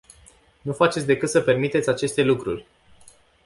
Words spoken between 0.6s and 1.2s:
Nu faceți